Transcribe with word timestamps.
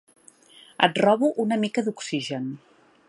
Et 0.87 0.97
robo 1.07 1.29
una 1.43 1.59
mica 1.65 1.85
d'oxigen. 1.89 2.49